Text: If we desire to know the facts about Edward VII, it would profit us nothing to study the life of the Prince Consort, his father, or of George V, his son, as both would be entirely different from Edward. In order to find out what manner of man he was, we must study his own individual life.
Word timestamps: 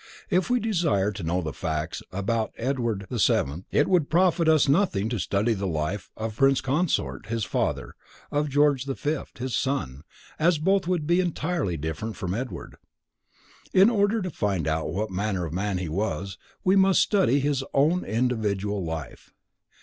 If 0.31 0.49
we 0.49 0.59
desire 0.59 1.11
to 1.11 1.21
know 1.21 1.41
the 1.43 1.53
facts 1.53 2.01
about 2.11 2.53
Edward 2.57 3.05
VII, 3.11 3.65
it 3.69 3.87
would 3.87 4.09
profit 4.09 4.49
us 4.49 4.67
nothing 4.67 5.09
to 5.09 5.19
study 5.19 5.53
the 5.53 5.67
life 5.67 6.09
of 6.17 6.31
the 6.31 6.37
Prince 6.39 6.59
Consort, 6.59 7.27
his 7.27 7.45
father, 7.45 7.93
or 8.31 8.39
of 8.39 8.49
George 8.49 8.85
V, 8.87 9.17
his 9.37 9.55
son, 9.55 10.01
as 10.39 10.57
both 10.57 10.87
would 10.87 11.05
be 11.05 11.19
entirely 11.19 11.77
different 11.77 12.15
from 12.15 12.33
Edward. 12.33 12.77
In 13.75 13.91
order 13.91 14.23
to 14.23 14.31
find 14.31 14.67
out 14.67 14.89
what 14.91 15.11
manner 15.11 15.45
of 15.45 15.53
man 15.53 15.77
he 15.77 15.87
was, 15.87 16.39
we 16.63 16.75
must 16.75 16.99
study 17.03 17.39
his 17.39 17.63
own 17.71 18.03
individual 18.03 18.83
life. 18.83 19.35